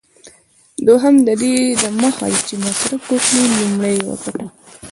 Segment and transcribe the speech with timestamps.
[0.85, 4.45] دوهم: ددې دمخه چي مصرف وکړې، لومړی یې وګټه.